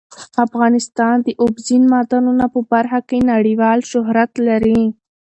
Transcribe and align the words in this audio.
افغانستان 0.45 1.15
د 1.23 1.27
اوبزین 1.43 1.83
معدنونه 1.91 2.45
په 2.53 2.59
برخه 2.71 2.99
کې 3.09 3.17
نړیوال 3.31 3.79
شهرت 3.91 4.31
لري. 4.47 4.81